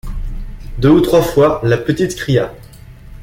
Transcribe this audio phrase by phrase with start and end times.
[0.79, 2.51] Deux ou trois fois la petite cria.